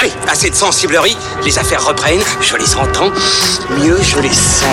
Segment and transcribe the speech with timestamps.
[0.00, 3.10] Allez, assez de sensiblerie, les affaires reprennent, je les entends,
[3.78, 4.66] mieux je les sens.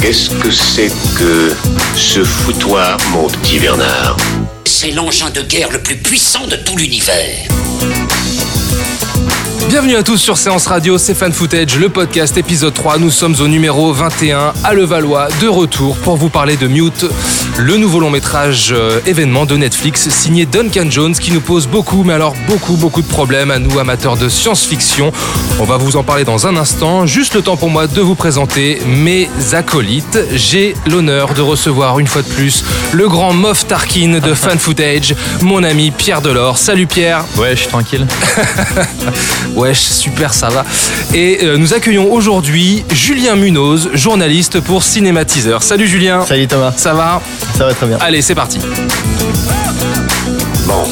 [0.00, 1.54] Qu'est-ce que c'est que
[1.96, 4.16] ce foutoir, mon petit Bernard
[4.64, 7.46] C'est l'engin de guerre le plus puissant de tout l'univers.
[9.70, 12.98] Bienvenue à tous sur Séance Radio, c'est Fan Footage, le podcast épisode 3.
[12.98, 17.06] Nous sommes au numéro 21 à Levallois, de retour pour vous parler de Mute,
[17.60, 22.04] le nouveau long métrage euh, événement de Netflix signé Duncan Jones qui nous pose beaucoup,
[22.04, 25.12] mais alors beaucoup, beaucoup de problèmes à nous amateurs de science-fiction.
[25.58, 27.04] On va vous en parler dans un instant.
[27.04, 30.18] Juste le temps pour moi de vous présenter mes acolytes.
[30.32, 35.14] J'ai l'honneur de recevoir une fois de plus le grand Moff Tarkin de Fan Footage,
[35.42, 36.56] mon ami Pierre Delors.
[36.56, 37.24] Salut Pierre.
[37.36, 38.06] Ouais, je suis tranquille.
[39.54, 40.64] Wesh, super, ça va.
[41.12, 45.62] Et euh, nous accueillons aujourd'hui Julien Munoz, journaliste pour Cinématiseur.
[45.62, 46.24] Salut Julien.
[46.24, 47.20] Salut Thomas, Ça va?
[47.56, 47.98] Ça va très bien.
[48.00, 48.58] Allez, c'est parti.
[50.66, 50.84] Bon,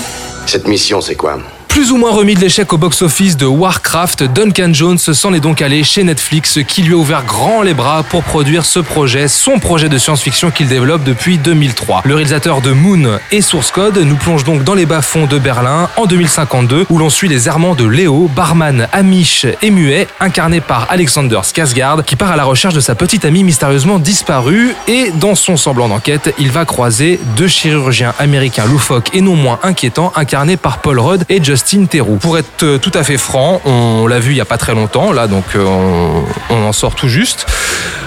[0.46, 1.38] cette mission, c'est quoi?
[1.78, 5.62] Plus ou moins remis de l'échec au box-office de Warcraft, Duncan Jones s'en est donc
[5.62, 9.60] allé chez Netflix qui lui a ouvert grand les bras pour produire ce projet, son
[9.60, 12.02] projet de science-fiction qu'il développe depuis 2003.
[12.04, 15.88] Le réalisateur de Moon et Source Code nous plonge donc dans les bas-fonds de Berlin
[15.96, 20.88] en 2052 où l'on suit les errements de Léo, barman amiche et muet, incarné par
[20.90, 25.36] Alexander Skarsgård qui part à la recherche de sa petite amie mystérieusement disparue et dans
[25.36, 30.56] son semblant d'enquête, il va croiser deux chirurgiens américains loufoques et non moins inquiétants incarnés
[30.56, 32.16] par Paul Rudd et Justin Theroux.
[32.16, 34.74] Pour être euh, tout à fait franc, on l'a vu il y a pas très
[34.74, 36.24] longtemps là donc euh, on,
[36.54, 37.46] on en sort tout juste.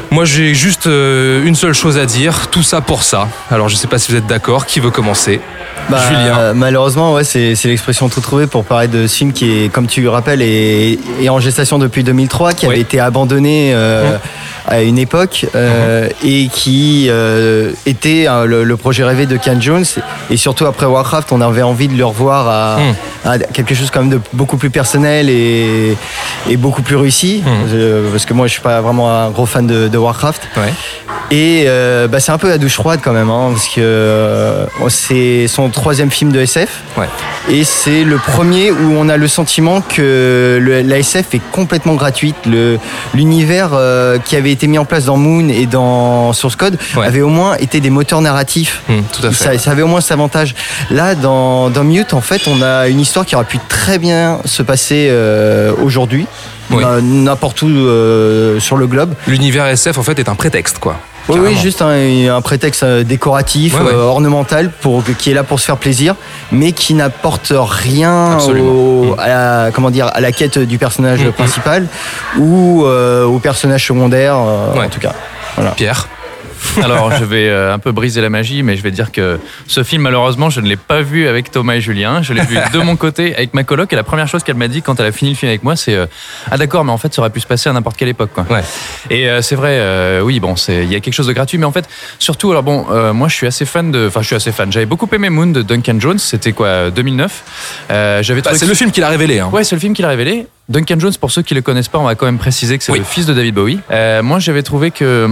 [0.09, 3.28] Moi j'ai juste euh, une seule chose à dire, tout ça pour ça.
[3.50, 5.39] Alors je sais pas si vous êtes d'accord, qui veut commencer?
[5.89, 6.54] Bah, Julien.
[6.54, 10.02] malheureusement, ouais, c'est l'expression tout trouvée pour parler de ce film qui est, comme tu
[10.02, 12.73] le rappelles, est, est en gestation depuis 2003, qui Oui.
[12.73, 14.17] avait été abandonné euh,
[14.67, 19.86] à une époque euh, et qui euh, était le, le projet rêvé de Ken Jones.
[20.30, 22.77] Et surtout après Warcraft, on avait envie de le revoir à,
[23.26, 25.95] à quelque chose quand même de beaucoup plus personnel et,
[26.49, 27.43] et beaucoup plus réussi.
[27.48, 30.42] Euh, parce que moi, je suis pas vraiment un gros fan de, de Warcraft.
[30.58, 30.73] Ouais.
[31.33, 34.65] Et euh, bah, c'est un peu la douche froide quand même, hein, parce que euh,
[34.89, 36.82] c'est son troisième film de SF.
[36.98, 37.08] Ouais.
[37.49, 41.93] Et c'est le premier où on a le sentiment que le- la SF est complètement
[41.93, 42.36] gratuite.
[42.45, 42.80] Le-
[43.14, 47.05] L'univers euh, qui avait été mis en place dans Moon et dans Source Code Ouais.
[47.05, 48.82] avait au moins été des moteurs narratifs.
[48.89, 49.43] Hmm, tout à fait.
[49.43, 50.53] Ça, ça avait au moins cet avantage.
[50.89, 54.39] Là, dans, dans Mute, en fait, on a une histoire qui aurait pu très bien
[54.45, 56.26] se passer euh, aujourd'hui,
[56.72, 56.83] Oui.
[56.83, 59.14] euh, n'importe où euh, sur le globe.
[59.27, 60.95] L'univers SF en fait est un prétexte quoi.
[61.30, 63.94] Oui, juste un, un prétexte décoratif, Ouais, ouais.
[63.94, 66.16] ornemental, pour, qui est là pour se faire plaisir,
[66.52, 71.32] mais qui n'apporte rien au- à, la, comment dire, à la quête du personnage Mhm.
[71.33, 71.88] principal
[72.39, 74.36] ou au personnage secondaire,
[74.76, 74.86] Ouais.
[74.86, 75.14] en tout cas.
[75.76, 76.08] Pierre.
[76.83, 79.83] Alors, je vais euh, un peu briser la magie, mais je vais dire que ce
[79.83, 82.22] film, malheureusement, je ne l'ai pas vu avec Thomas et Julien.
[82.22, 83.92] Je l'ai vu de mon côté avec ma coloc.
[83.92, 85.76] Et la première chose qu'elle m'a dit quand elle a fini le film avec moi,
[85.76, 86.05] c'est euh,
[86.50, 88.32] Ah, d'accord, mais en fait, ça aurait pu se passer à n'importe quelle époque.
[88.33, 88.45] Quoi.
[88.50, 88.64] Ouais.
[89.10, 91.66] Et euh, c'est vrai, euh, oui, bon, il y a quelque chose de gratuit, mais
[91.66, 91.88] en fait,
[92.20, 94.08] surtout, alors bon, euh, moi, je suis assez fan de.
[94.08, 94.71] Enfin, je suis assez fan.
[94.71, 96.20] J'avais beaucoup aimé Moon de Duncan Jones.
[96.20, 97.44] C'était quoi, euh, 2009
[97.92, 99.39] euh, J'avais Bah, trouvé c'est le film qui l'a révélé.
[99.39, 99.50] Hein.
[99.52, 100.48] Ouais, c'est le film qui l'a révélé.
[100.70, 102.92] Duncan Jones, pour ceux qui le connaissent pas, on va quand même préciser que c'est
[102.94, 103.00] Oui.
[103.00, 103.80] le fils de David Bowie.
[103.92, 105.30] Euh, moi, j'avais trouvé que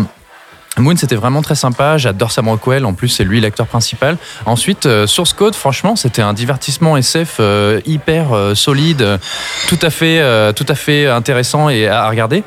[0.80, 1.98] Moon, c'était vraiment très sympa.
[1.98, 2.86] J'adore Sam Rockwell.
[2.86, 4.18] En plus, c'est lui l'acteur principal.
[4.46, 9.20] Ensuite, euh, Source Code, franchement, c'était un divertissement SF euh, hyper euh, solide,
[9.68, 12.44] tout à fait, tout à fait intéressant et à, à regarder.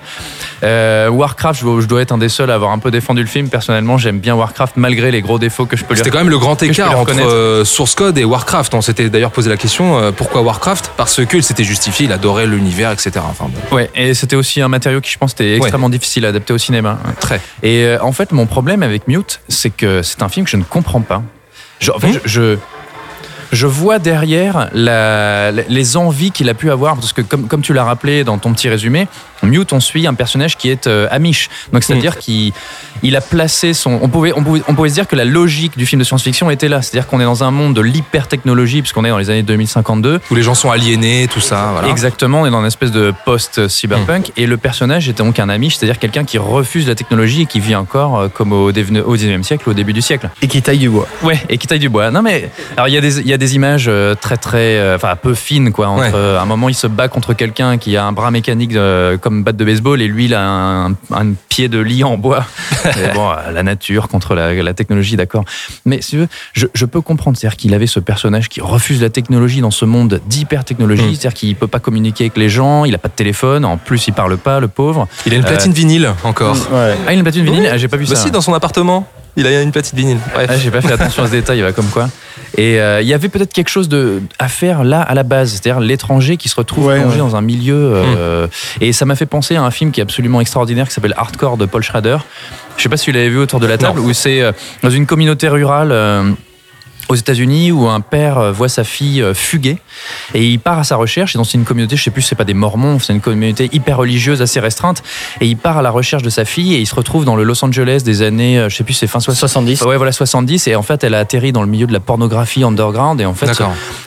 [0.62, 3.26] Warcraft, je, dois- je dois être un des seuls à avoir un peu défendu le
[3.28, 3.48] film.
[3.48, 6.38] Personnellement, j'aime bien Warcraft malgré les gros défauts que je peux C'était quand même le
[6.38, 8.74] grand écart entre Source Code et Warcraft.
[8.74, 10.92] On s'était d'ailleurs posé la question pourquoi Warcraft?
[10.96, 13.12] Parce qu'il s'était justifié, il adorait l'univers, etc.
[13.28, 16.28] Enfin, bon, Ouais, et c'était aussi un matériau qui, je pense, était extrêmement difficile à
[16.28, 16.98] adapter au cinéma.
[17.20, 17.40] très.
[17.62, 20.62] Et en fait, mon problème avec Mute, c'est que c'est un film que je ne
[20.62, 21.22] comprends pas.
[21.80, 22.58] Je, en fait, je, je,
[23.52, 27.72] je vois derrière la, les envies qu'il a pu avoir, parce que comme, comme tu
[27.74, 29.06] l'as rappelé dans ton petit résumé,
[29.44, 31.50] Mute, on suit un personnage qui est euh, Amish.
[31.72, 32.52] Donc, c'est-à-dire qu'il
[33.02, 33.98] il a placé son.
[34.00, 36.48] On pouvait, on, pouvait, on pouvait se dire que la logique du film de science-fiction
[36.48, 36.80] était là.
[36.80, 40.20] C'est-à-dire qu'on est dans un monde de l'hyper-technologie, puisqu'on est dans les années 2052.
[40.30, 41.70] Où les gens sont aliénés, tout ça.
[41.72, 41.88] Voilà.
[41.88, 45.76] Exactement, on est dans une espèce de post-cyberpunk et le personnage était donc un Amish,
[45.76, 49.42] c'est-à-dire quelqu'un qui refuse la technologie et qui vit encore euh, comme au, au 19e
[49.42, 50.30] siècle, au début du siècle.
[50.40, 51.08] Et qui taille du bois.
[51.22, 52.10] Ouais, et qui taille du bois.
[52.12, 54.76] Non mais, alors il y, a des- il y a des images euh, très très,
[54.78, 55.88] euh, enfin peu fines quoi.
[55.88, 56.10] Entre, Ouais.
[56.14, 59.18] euh, à un moment il se bat contre quelqu'un qui a un bras mécanique euh,
[59.18, 62.44] comme batte de baseball et lui il a un, un pied de lit en bois.
[62.84, 65.44] Et bon, euh, la nature contre la, la technologie, d'accord.
[65.84, 69.00] Mais si tu veux, je, je peux comprendre, c'est-à-dire qu'il avait ce personnage qui refuse
[69.02, 71.10] la technologie dans ce monde d'hyper technologie, Mm.
[71.14, 74.06] c'est-à-dire qu'il peut pas communiquer avec les gens, il a pas de téléphone, en plus
[74.08, 75.06] il parle pas, le pauvre.
[75.26, 76.56] Il a une platine vinyle encore.
[76.72, 76.96] Ouais.
[77.06, 78.22] Ah, il a une platine vinyle, ah, j'ai pas vu Bah ça.
[78.22, 79.06] si, dans son appartement.
[79.34, 80.18] Il a une petite vinyle.
[80.34, 80.50] Bref.
[80.52, 82.08] Ah, J'ai pas fait attention à ce détail, comme quoi.
[82.58, 85.50] Et euh, il y avait peut-être quelque chose de, à faire là à la base,
[85.52, 87.18] c'est-à-dire l'étranger qui se retrouve Ouais, plongé ouais.
[87.18, 87.92] dans un milieu.
[87.94, 88.46] euh,
[88.80, 91.56] Et ça m'a fait penser à un film qui est absolument extraordinaire qui s'appelle Hardcore
[91.56, 92.18] de Paul Schrader.
[92.76, 94.52] Je sais pas si vous l'avez vu autour de la table, où c'est euh,
[94.82, 95.92] dans une communauté rurale.
[97.12, 99.78] Aux États-Unis où un père euh, voit sa fille euh, fuguer
[100.34, 102.44] et il part à sa recherche et dans une communauté je sais plus c'est pas
[102.44, 105.02] des mormons c'est une communauté hyper religieuse assez restreinte
[105.40, 107.44] et il part à la recherche de sa fille et il se retrouve dans le
[107.44, 109.82] Los Angeles des années euh, je sais plus c'est fin 60 70.
[109.82, 110.66] Ouais, voilà, 70.
[110.68, 113.20] Et en fait, elle a atterri dans le milieu de la pornographie underground.
[113.20, 113.50] Et en fait,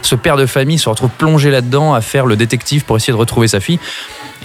[0.02, 3.18] ce père de famille se retrouve plongé là-dedans à faire le détective pour essayer de
[3.18, 3.80] retrouver sa fille.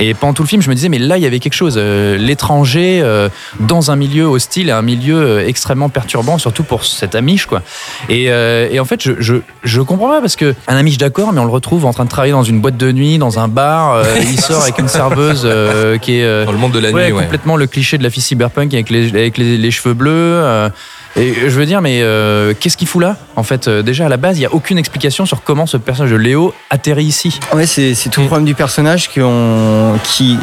[0.00, 1.74] Et pendant tout le film, je me disais, mais là, il y avait quelque chose.
[1.76, 3.28] Euh, L'étranger euh,
[3.60, 7.62] dans un milieu hostile, un milieu euh, extrêmement perturbant, surtout pour cet Amish, quoi.
[8.08, 11.32] Et, euh, et en fait, je, je, je comprends pas parce que un Amish, d'accord,
[11.32, 13.48] mais on le retrouve en train de travailler dans une boîte de nuit, dans un
[13.48, 13.92] bar.
[13.94, 16.24] euh, il sort avec une serveuse euh, qui est.
[16.24, 17.22] euh, Dans le monde de la Ouais, nuit, ouais.
[17.24, 20.10] complètement le cliché de la fille cyberpunk avec les, avec les, les cheveux bleus.
[21.16, 24.08] Et je veux dire, mais euh, qu'est-ce qu'il fout là En fait, euh, déjà à
[24.08, 27.40] la base, il n'y a aucune explication sur comment ce personnage de Léo atterrit ici.
[27.52, 30.38] Ouais, c'est tout le problème du personnage qui,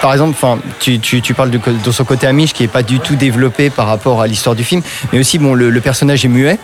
[0.00, 0.36] par exemple,
[0.78, 4.20] tu, tu, parles de, son côté amiche qui est pas du tout développé par rapport
[4.20, 4.82] à l'histoire du film,
[5.12, 6.58] mais aussi bon, le personnage est muet.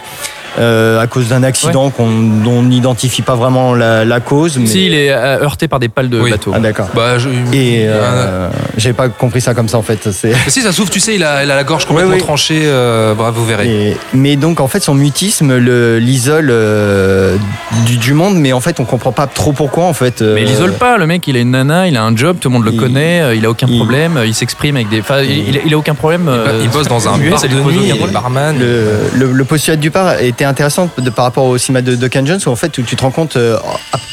[0.58, 4.58] Euh, à cause d'un accident qu'on dont on n'identifie pas vraiment la, la cause.
[4.58, 4.67] Mais...
[4.67, 6.31] Si, il est euh, heurté par des pales de Oui.
[6.31, 6.52] bateau.
[6.55, 6.88] Ah d'accord.
[6.94, 10.11] Bah, je- Et euh, euh, j'avais pas compris ça comme ça en fait.
[10.12, 12.62] C'est- si ça s'ouvre, tu sais, il a, il a la gorge complètement tranchée.
[12.64, 13.91] euh, bref, vous verrez.
[13.91, 17.37] Et- mais donc en fait son mutisme le- l'isole euh,
[17.87, 20.23] du, du monde, mais en fait on comprend pas trop pourquoi en fait.
[20.23, 22.37] euh, Mais il isole pas, le mec, il a une nana, il a un job,
[22.41, 25.00] tout le monde le il- connaît, il a aucun il- problème, il s'exprime avec des.
[25.00, 26.29] Enfin, il, il a aucun problème.
[26.29, 28.56] euh, il bosse dans un bar de nuit, est barman.
[28.58, 28.87] Le,
[29.26, 32.41] le, le postulat du part était intéressant de, par rapport au cinéma de Duncan Jones
[32.47, 33.59] où en fait où tu te rends compte euh,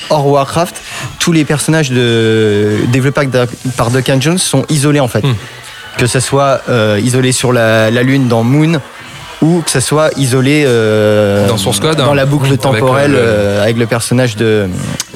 [0.09, 0.75] hors Warcraft
[1.19, 3.29] tous les personnages de, développés
[3.77, 5.33] par, Duncan Jones sont isolés en fait Hmm.
[5.97, 8.79] que ce soit euh, isolé sur la, la lune dans Moon
[9.41, 12.15] ou que ce soit isolé euh, Dans Source Code, dans hein.
[12.15, 14.67] la boucle temporelle le- euh, avec le personnage de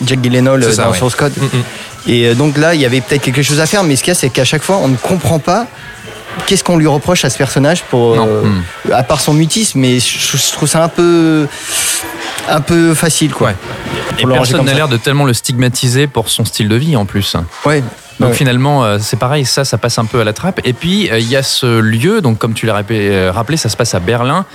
[0.06, 0.98] Jack Gyllenhaal ça, dans ouais.
[0.98, 2.10] Source Code Mm, mm.
[2.12, 4.16] et donc là il y avait peut-être quelque chose à faire mais ce qu'il y
[4.16, 5.68] a c'est qu'à chaque fois on ne comprend pas
[6.46, 8.28] qu'est-ce qu'on lui reproche à ce personnage pour Non.
[8.28, 8.92] euh, Hmm.
[8.94, 11.48] à part son mutisme mais je, je trouve ça un peu
[12.50, 14.24] un peu facile quoi Ouais.
[14.24, 17.36] Et personne n'a l'air de tellement le stigmatiser pour son style de vie en plus.
[17.66, 17.84] ouais
[18.20, 18.36] Donc Ouais.
[18.36, 20.60] finalement, euh, c'est pareil, ça, ça passe un peu à la trappe.
[20.64, 23.58] Et puis, euh, il y a ce lieu, donc comme tu l'as rappelé, euh, rappelé,
[23.58, 24.46] ça se passe à Berlin.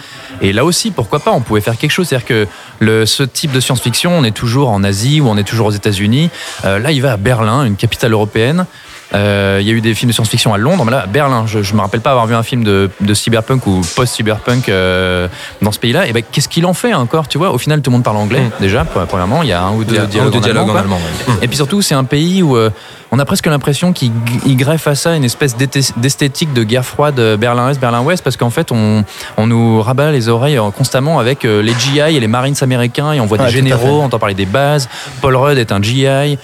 [0.41, 2.07] Et là aussi, pourquoi pas, on pouvait faire quelque chose.
[2.09, 2.47] C'est-à-dire que
[2.81, 5.73] le, ce type de science-fiction, on est toujours en Asie ou on est toujours aux
[5.73, 6.31] États-Unis.
[6.65, 8.67] Euh, là, il va à Berlin, une capitale européenne.
[9.15, 11.45] Euh, Il y a eu des films de science-fiction à Londres, mais là, à Berlin,
[11.47, 15.29] je ne me rappelle pas avoir vu un film de, de cyberpunk ou post-cyberpunk euh,
[15.63, 16.07] dans ce pays-là.
[16.07, 18.17] Et ben, qu'est-ce qu'il en fait encore Tu vois, au final, tout le monde parle
[18.17, 18.51] anglais, Mm.
[18.61, 19.43] déjà, premièrement.
[19.43, 20.81] Il y a un ou deux dialogues en allemand, en quoi.
[20.81, 20.99] allemand.
[21.29, 21.35] ouais.
[21.43, 22.71] Et puis surtout, c'est un pays où euh,
[23.13, 24.11] on a presque l'impression qu'il
[24.45, 28.51] il greffe à ça une espèce d'esthétique de guerre froide euh, Berlin-Est, Berlin-Ouest, parce qu'en
[28.51, 29.05] fait, on,
[29.37, 33.21] on nous rabat les oreilles euh, constamment avec les GI et les Marines américains, et
[33.21, 34.89] on voit des généraux, on entend parler des bases.
[35.21, 36.39] Paul Rudd est un GI.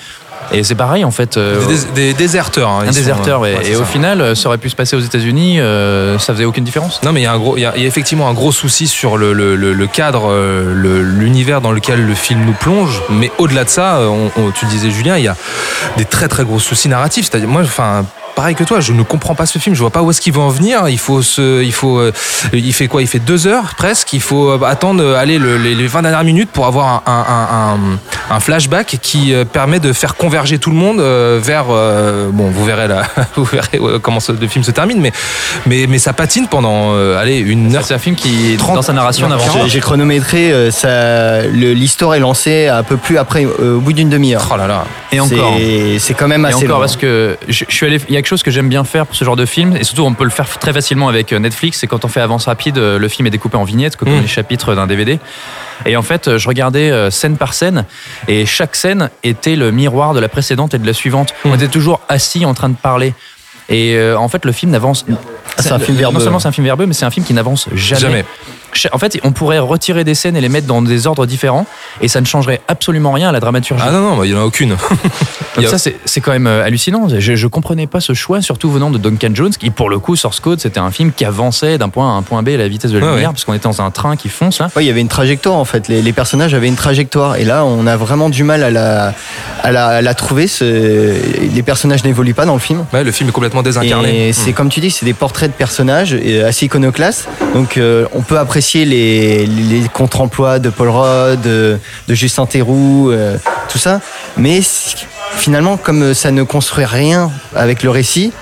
[0.53, 1.37] Et c'est pareil, en fait.
[1.37, 1.61] euh,
[1.95, 2.69] Des, déserteurs.
[2.69, 3.55] hein, un sont, déserteur, euh, ouais.
[3.55, 6.33] ouais, c'est et au final, euh, ça aurait pu se passer aux États-Unis, euh, ça
[6.35, 7.01] faisait aucune différence.
[7.03, 8.35] Non, mais il y a un gros, il y a, il y a effectivement un
[8.35, 12.53] gros souci sur le, le- le- le cadre, le- l'univers dans lequel le film nous
[12.53, 13.03] plonge.
[13.11, 15.37] Mais au-delà de ça, on- on- tu le disais Julien, il y a
[15.97, 17.29] des très très gros soucis narratifs.
[17.31, 18.05] C'est-à-dire, moi, enfin.
[18.35, 19.75] Pareil que toi, je ne comprends pas ce film.
[19.75, 20.89] Je vois pas où est-ce qu'il va en venir.
[20.89, 22.13] Il faut se, il faut, euh,
[22.53, 23.03] il fait quoi?
[23.03, 24.13] Il fait deux heures presque.
[24.15, 27.13] Il faut euh, attendre, euh, aller le- les, les 20 dernières minutes pour avoir un,
[27.13, 27.75] un-
[28.33, 31.67] un- un flashback qui permet de faire converger tout le monde euh, vers.
[31.71, 33.03] euh, bon, vous verrez là,
[33.37, 35.13] vous verrez comment ce- le film se termine, mais
[35.67, 38.83] mais mais ça patine pendant, euh, allez, une heure C'est un film qui, 30, dans
[38.83, 39.29] sa narration,
[39.67, 44.09] J'ai- chronométré euh, ça l'histoire est lancée un peu plus après euh, au bout d'une
[44.09, 44.85] demi-heure Oh là là.
[45.13, 45.55] Et encore.
[45.59, 46.81] C'est- c'est quand même Et assez encore long.
[46.81, 49.07] parce que je, je suis allé, il y a quelque chose que j'aime bien faire
[49.07, 51.39] pour ce genre de film, et surtout on peut le faire très facilement avec euh,
[51.39, 54.09] Netflix, c'est quand on fait avance rapide, euh, le film est découpé en vignettes, comme
[54.17, 54.21] Mm.
[54.23, 55.19] les chapitres d'un DVD.
[55.87, 57.85] Et en fait, euh, je regardais scène par scène,
[58.29, 61.35] et chaque scène était le miroir de la précédente et de la suivante.
[61.45, 61.55] On Mm.
[61.55, 63.15] était toujours assis en train de parler.
[63.69, 65.05] Et euh, en fait, le film n'avance.
[65.59, 66.21] c'est un film Non verbeux.
[66.21, 68.01] seulement c'est un film verbeux, mais c'est un film qui n'avance jamais.
[68.01, 68.25] Jamais.
[68.93, 71.67] En fait, on pourrait retirer des scènes et les mettre dans des ordres différents,
[72.01, 73.83] et ça ne changerait absolument rien à la dramaturgie.
[73.87, 74.71] Ah non, non, bah, il n'y en a aucune.
[75.57, 77.07] Donc a- ça, c'est c'est quand même euh, hallucinant.
[77.09, 80.17] Je, je comprenais pas ce choix, surtout venant de Duncan Jones, qui pour le coup,
[80.17, 82.57] Source Code, c'était un film qui avançait d'un point A à un point B à
[82.57, 83.33] la vitesse de la Ouais, lumière, ouais.
[83.35, 84.69] parce qu'on était dans un train qui fonce là.
[84.75, 85.89] Ouais, il y avait une trajectoire en fait.
[85.89, 87.37] Les, les personnages avaient une trajectoire.
[87.37, 89.13] Et là, on a vraiment du mal à la,
[89.63, 90.47] à la, à la trouver.
[90.61, 92.85] Les personnages n'évoluent pas dans le film.
[92.93, 94.29] Ouais, le film est complètement désincarné.
[94.29, 96.15] Et c'est comme tu dis, c'est des portraits de personnages
[96.47, 97.29] assez iconoclastes.
[97.55, 101.79] Donc euh, on peut apprécier les, les contre-emplois de Paul Rudd, de,
[102.09, 103.37] de Justin Theroux, euh,
[103.69, 104.01] tout ça.
[104.37, 104.61] Mais
[105.37, 108.33] finalement, comme ça ne construit rien avec le récit,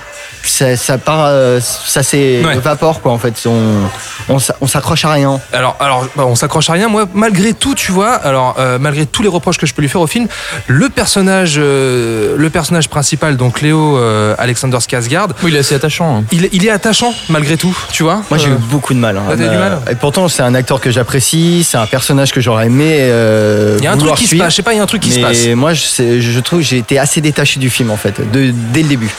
[0.43, 3.33] ça, ça part, euh, ça s'évapore quoi en fait.
[3.45, 3.87] On,
[4.29, 5.39] on, s'a- on s'accroche à rien.
[5.53, 6.87] Alors, alors bah, on s'accroche à rien.
[6.87, 9.89] Moi, malgré tout, tu vois, alors euh, malgré tous les reproches que je peux lui
[9.89, 10.27] faire au film,
[10.67, 15.75] le personnage, euh, le personnage principal, donc Léo euh, Alexander Skarsgård, Oui, il est assez
[15.75, 16.17] attachant.
[16.19, 16.23] hein.
[16.31, 18.21] il, il est attachant malgré tout, tu vois.
[18.29, 19.17] Moi j'ai eu beaucoup de mal.
[19.17, 19.23] hein.
[19.29, 22.41] t'as eu du mal Et pourtant c'est un acteur que j'apprécie, c'est un personnage que
[22.41, 22.97] j'aurais aimé.
[22.99, 24.51] euh, Il y a un truc qui se passe.
[24.51, 25.47] Je sais pas, il y a un truc qui se passe.
[25.55, 28.83] moi je, je trouve que j'ai été assez détaché du film en fait, de, dès
[28.83, 29.09] le début.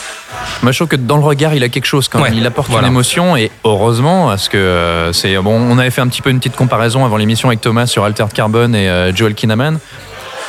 [0.62, 2.32] Moi, je trouve que dans le regard, il a quelque chose quand même.
[2.32, 2.86] Ouais, il apporte voilà.
[2.86, 5.54] une émotion et heureusement, parce que euh, c'est bon.
[5.54, 8.32] On avait fait un petit peu une petite comparaison avant l'émission avec Thomas sur Altered
[8.32, 9.78] Carbon et euh, Joel Kinnaman.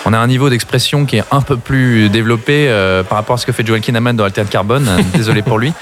[0.05, 3.37] On a un niveau d'expression qui est un peu plus développé euh, par rapport à
[3.37, 4.81] ce que fait Joel Kinnaman dans Altered Carbon.
[5.13, 5.73] Désolé pour lui.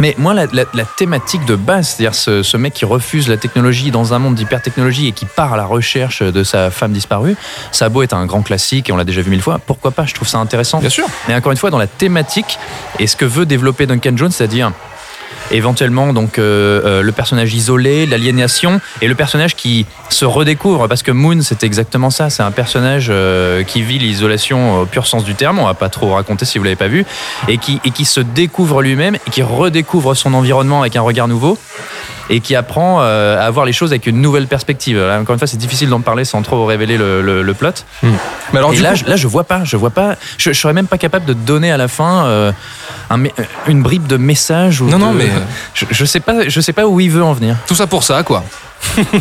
[0.00, 3.36] Mais moi, la, la- la thématique de base, c'est-à-dire ce, ce mec qui refuse la
[3.36, 7.36] technologie dans un monde d'hypertechnologie et qui part à la recherche de sa femme disparue,
[7.72, 9.90] ça a beau être un grand classique et on l'a déjà vu mille fois, pourquoi
[9.90, 10.04] pas?
[10.06, 10.78] Je trouve ça intéressant.
[10.80, 11.06] Bien sûr.
[11.28, 12.58] Mais encore une fois, dans la thématique
[12.98, 14.72] et ce que veut développer Duncan Jones, c'est-à-dire
[15.50, 21.02] éventuellement donc euh, euh, le personnage isolé, l'aliénation et le personnage qui se redécouvre parce
[21.02, 25.24] que Moon c'est exactement ça, c'est un personnage euh, qui vit l'isolation au pur sens
[25.24, 27.04] du terme, on va pas trop raconter si vous l'avez pas vu
[27.48, 31.28] et qui et qui se découvre lui-même et qui redécouvre son environnement avec un regard
[31.28, 31.58] nouveau
[32.30, 34.98] et qui apprend euh, à voir les choses avec une nouvelle perspective.
[34.98, 37.70] Là, encore une fois, c'est difficile d'en parler sans trop révéler le, le- le plot.
[38.02, 40.58] Mais alors, Et là, coup- je, là, je vois pas, je vois pas, je, je
[40.58, 42.52] serais même pas capable de donner à la fin euh,
[43.10, 43.22] un
[43.66, 44.80] une bribe de message.
[44.80, 45.30] Ou Non, de- non, mais-
[45.74, 47.56] je, je sais pas, je sais pas où il veut en venir.
[47.66, 48.44] tout ça pour ça, quoi.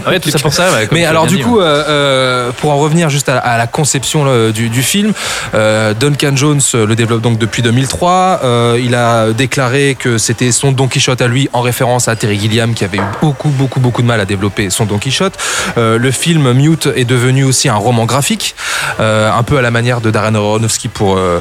[0.08, 0.72] Ouais, tout ça pour ça.
[0.72, 1.64] ouais, Mais alors du dit, coup, ouais.
[1.66, 5.14] euh, euh, pour en revenir juste à, à la conception là, du, du film,
[5.54, 8.42] euh, Duncan Jones le développe donc depuis 2003.
[8.44, 12.40] Euh, il a déclaré que c'était son Don Quichotte à lui en référence à Terry
[12.40, 15.34] Gilliam qui avait eu beaucoup beaucoup beaucoup de mal à développer son Don Quichotte.
[15.78, 18.56] Euh, le film Mute est devenu aussi un roman graphique,
[19.00, 21.40] euh, un peu à la manière de Darren Aronofsky pour euh,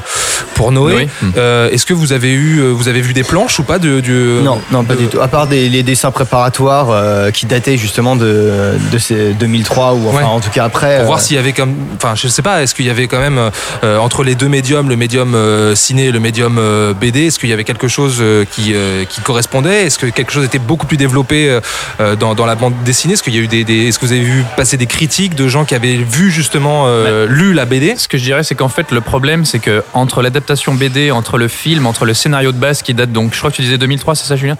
[0.53, 1.07] pour Noé.
[1.21, 1.31] Hmm.
[1.37, 4.39] Euh, Est-ce que vous avez eu vous avez vu des planches ou pas de, du
[4.43, 5.21] Non, non, pas de- du tout.
[5.21, 10.07] À part des, les dessins préparatoires euh, qui dataient justement de, de ces 2003 ou
[10.09, 10.23] enfin Ouais.
[10.23, 10.95] en tout cas après.
[10.97, 13.07] Pour euh, voir s'il y avait comme, enfin, je sais pas, est-ce qu'il y avait
[13.07, 13.51] quand même
[13.83, 17.39] euh, entre les deux médiums, le médium euh, ciné et le médium euh, BD, est-ce
[17.39, 19.85] qu'il y avait quelque chose euh, qui euh, qui correspondait?
[19.85, 21.59] Est-ce que quelque chose était beaucoup plus développé euh,
[21.99, 23.13] euh, dans, dans la bande dessinée?
[23.13, 25.35] Est-ce qu'il y a eu des, des- est-ce que vous avez vu passer des critiques
[25.35, 28.55] de gens qui avaient vu justement euh, lu la BD Ce que je dirais, c'est
[28.55, 32.51] qu'en fait, le problème, c'est que entre l'adaptation BD, entre le film, entre le scénario
[32.51, 34.57] de base qui date donc, je crois que tu disais 2003, c'est ça, Julien?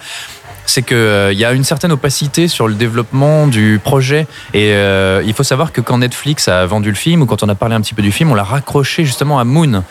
[0.70, 0.96] C'est qu'il
[1.32, 4.26] il y a une certaine opacité sur le développement du projet.
[4.54, 7.48] Et euh, il faut savoir que quand Netflix a vendu le film ou quand on
[7.48, 9.82] a parlé un petit peu du film, on l'a raccroché justement à Moon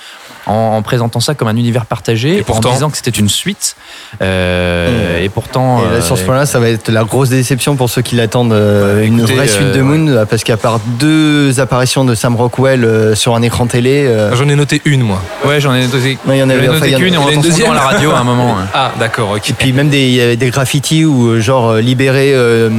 [0.48, 3.30] en, en présentant ça comme un univers partagé, Et pourtant- en disant que c'était une
[3.30, 3.76] suite.
[4.22, 7.76] Euh, Et pourtant, Et là, sur ce euh, point-là, ça va être la grosse déception
[7.76, 10.58] pour ceux qui l'attendent euh, une écoutez, vraie suite euh, de Moon, euh, parce qu'à
[10.58, 14.82] part deux apparitions de Sam Rockwell euh, sur un écran télé, euh, J'en ai noté
[14.86, 15.22] une moi.
[15.46, 17.08] ouais, j'en ai noté, Ouais, il y en avait- noté il y en a- qu'une
[17.08, 18.56] et il y en on une entend nom à la radio à un moment.
[18.56, 18.64] ouais.
[18.74, 19.50] Ah d'accord, ok.
[19.50, 22.70] et puis même des, il y avait des graffitis ou euh, genre euh, libéré euh,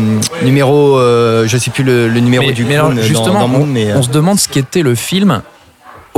[0.42, 3.62] numéro, euh, je sais plus le, le numéro Mais, du mais alors, justement, dans Moon,
[3.62, 5.42] on, mais, euh, on se demande ce qu'était le film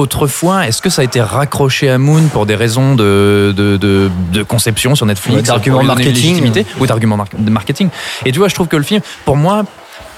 [0.00, 0.66] autrefois.
[0.66, 4.42] Est-ce que ça a été raccroché à Moon pour des raisons de, de, de, de
[4.42, 5.38] conception sur Netflix
[5.82, 6.34] une marketing.
[6.80, 7.88] Ou d'arguments mar- de marketing?
[8.24, 9.64] Et tu vois, je trouve que le film, pour moi,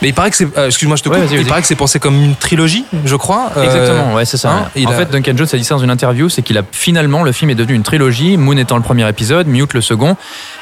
[0.02, 1.28] Mais il paraît que c'est, euh, excuse-moi, je te Ouais, coupe.
[1.30, 3.50] vas-y, il paraît que c'est pensé comme une trilogie, je crois.
[3.56, 4.50] Euh, Exactement, ouais, c'est ça.
[4.50, 6.58] hein, il en a- fait, Duncan Jones a dit ça dans une interview, c'est qu'il
[6.58, 9.80] a finalement, le film est devenu une trilogie, Moon étant le premier épisode, Mute le
[9.80, 10.16] second,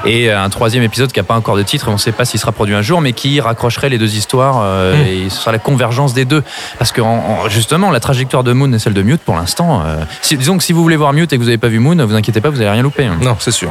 [0.04, 2.38] et un troisième épisode qui n'a pas encore de titre, on ne sait pas s'il
[2.38, 5.06] sera produit un jour, mais qui raccrocherait les deux histoires, euh, Hmm.
[5.26, 6.42] et ce sera la convergence des deux.
[6.78, 7.06] Parce que en-
[7.44, 10.58] en- justement, la trajectoire de Moon et celle de Mute, pour l'instant, euh, si- disons
[10.58, 12.40] que si vous voulez voir Mute et que vous n'avez pas vu Moon, vous inquiétez
[12.42, 13.06] pas, vous n'allez rien louper.
[13.06, 13.16] hein.
[13.22, 13.70] Non, c'est sûr.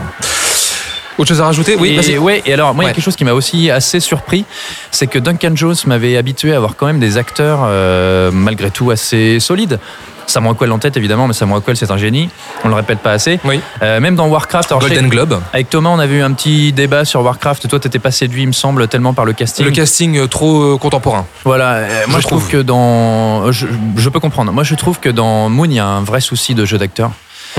[1.20, 3.16] Autre chose à rajouter Oui, et, ouais, et alors, moi, il y a quelque chose
[3.18, 4.46] qui m'a aussi assez surpris,
[4.90, 8.90] c'est que Duncan Jones m'avait habitué à avoir quand même des acteurs, euh, malgré tout,
[8.90, 9.80] assez solides.
[10.28, 12.30] Sam Rockwell en tête, évidemment, mais Sam Rockwell, c'est un génie.
[12.64, 13.40] On le répète pas assez.
[13.46, 13.60] Oui.
[13.82, 15.40] Euh, même dans Warcraft, alors, Golden Globe.
[15.54, 17.68] avec Thomas, on avait eu un petit débat sur Warcraft.
[17.68, 19.66] Toi, t'étais pas séduit, il me semble, tellement par le casting.
[19.66, 21.26] Le casting euh, trop contemporain.
[21.46, 21.74] Voilà.
[21.74, 22.52] euh, moi, Je je trouve trouve.
[22.52, 23.66] que dans, je,
[23.98, 24.52] je peux comprendre.
[24.54, 27.10] Moi, je trouve que dans Moon, il y a un vrai souci de jeu d'acteur.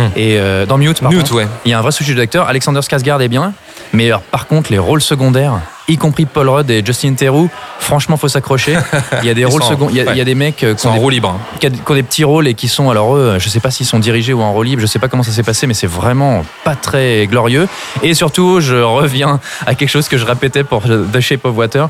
[0.01, 0.11] Hmm.
[0.17, 1.47] Et euh, dans Mute, par Mute, contre, ouais.
[1.65, 2.49] il y a un vrai jeu d'acteur.
[2.49, 3.53] Alexander Skarsgård est bien,
[3.93, 5.55] mais alors, par contre, les rôles secondaires,
[5.89, 8.77] y compris Paul Rudd et Justin Theroux, franchement, faut s'accrocher.
[9.23, 9.91] Il y a des rôles sont- secondaires.
[9.95, 10.25] Il y a- il y, a ouais.
[10.25, 11.29] des mecs euh, qui C'est ont en des, roue libre.
[11.37, 11.59] hein.
[11.59, 13.99] qui ont des petits rôles et qui sont, alors eux, je sais pas s'ils sont
[13.99, 16.45] dirigés ou en rôle libre, je sais pas comment ça s'est passé, mais c'est vraiment
[16.65, 17.69] pas très glorieux.
[18.03, 21.89] Et surtout, je reviens à quelque chose que je répétais pour The Shape of Water.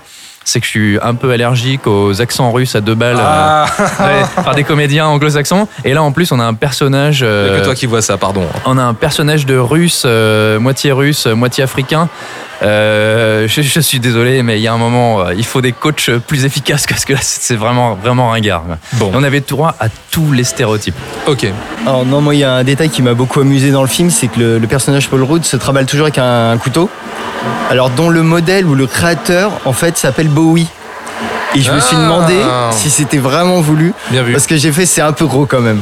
[0.51, 4.21] C'est que je suis un peu allergique aux accents russes à deux balles Ah, euh,
[4.23, 5.69] ouais, par des comédiens anglo-saxons.
[5.85, 7.21] Et là, en plus, on a un personnage.
[7.23, 8.43] Euh, que toi qui vois ça, pardon.
[8.67, 12.09] on a un personnage de russe, euh, moitié russe, moitié africain,
[12.63, 15.73] Euh, je, je suis désolé, mais il y a un moment, euh, il faut des
[15.73, 18.65] coachs plus efficaces parce que là, c'est vraiment, vraiment ringard.
[18.95, 19.11] Bon.
[19.13, 20.95] Et on avait droit à tous les stéréotypes.
[21.27, 21.47] Ok.
[21.87, 24.11] Alors non, moi il y a un détail qui m'a beaucoup amusé dans le film,
[24.11, 26.91] c'est que le, le personnage Paul Rudd se trimballe toujours avec un, un couteau.
[27.71, 30.67] Alors dont le modèle ou le créateur en fait s'appelle Bowie.
[31.55, 32.03] Et je me suis Ah.
[32.03, 32.37] demandé
[32.73, 33.93] si c'était vraiment voulu.
[34.11, 34.33] Bien vu.
[34.33, 35.81] Parce que j'ai fait c'est un peu gros quand même.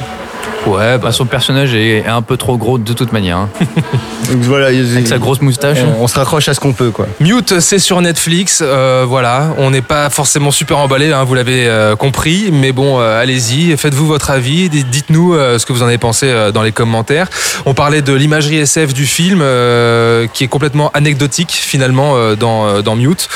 [0.68, 3.38] Ouais, bah, son personnage est un peu trop gros de toute manière.
[3.38, 3.48] hein.
[4.30, 5.78] Donc voilà, Avec sa grosse moustache.
[5.98, 7.06] on, on se raccroche à ce qu'on peut quoi.
[7.20, 8.60] Mute, c'est sur Netflix.
[8.62, 12.50] euh, voilà, on n'est pas forcément super emballé, hein, vous l'avez euh, compris.
[12.52, 14.68] Mais bon, euh, allez-y, faites-vous votre avis.
[14.68, 17.28] d- Dites-nous euh, ce que vous en avez pensé euh, dans les commentaires.
[17.64, 22.66] On parlait de l'imagerie SF du film, euh, qui est complètement anecdotique finalement euh, dans,
[22.66, 23.28] euh, dans Mute.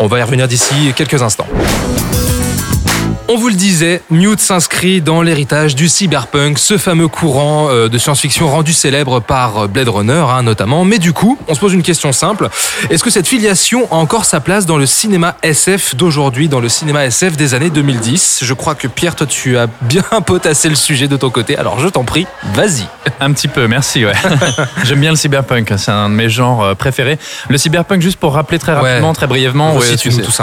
[0.00, 1.46] On va y revenir d'ici quelques instants.
[3.32, 7.96] On vous le disait, Mute s'inscrit dans l'héritage du cyberpunk, ce fameux courant euh, de
[7.96, 10.84] science-fiction rendu célèbre par Blade Runner hein, notamment.
[10.84, 12.48] Mais du coup, on se pose une question simple.
[12.90, 16.68] Est-ce que cette filiation a encore sa place dans le cinéma SF d'aujourd'hui, dans le
[16.68, 20.74] cinéma SF des années 2010 Je crois que Pierre, toi tu as bien potassé le
[20.74, 22.88] sujet de ton côté, alors je t'en prie, vas-y.
[23.20, 24.04] Un petit peu, merci.
[24.04, 24.12] Ouais.
[24.82, 27.16] J'aime bien le cyberpunk, c'est un de mes genres euh, préférés.
[27.48, 29.14] Le cyberpunk, juste pour rappeler très rapidement, Ouais.
[29.14, 29.76] très brièvement,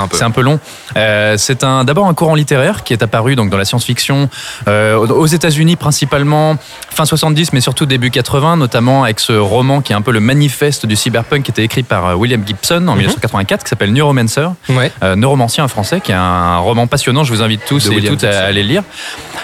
[0.08, 0.18] peu.
[0.18, 0.58] C'est un peu long.
[0.96, 4.30] Euh, c'est un d'abord un courant littéraire qui est apparu donc dans la science-fiction
[4.68, 6.58] euh, aux États-Unis principalement
[6.90, 10.20] fin 70, mais surtout début 80, notamment avec ce roman qui est un peu le
[10.20, 14.48] manifeste du cyberpunk, qui était écrit par euh, William Gibson en 1984, qui s'appelle Neuromancer.
[14.70, 14.92] Ouais.
[15.04, 17.24] Euh, Neuromancien en français, qui est un roman passionnant.
[17.24, 18.84] Je vous invite tous De et William toutes à aller le lire.